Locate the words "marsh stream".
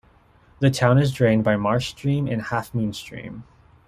1.57-2.25